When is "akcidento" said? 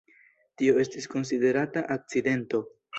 2.01-2.67